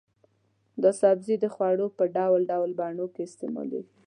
دا 0.81 0.91
سبزی 1.01 1.35
د 1.39 1.45
خوړو 1.53 1.87
په 1.97 2.03
ډول 2.15 2.41
ډول 2.51 2.71
بڼو 2.79 3.05
کې 3.13 3.21
استعمالېږي. 3.25 3.93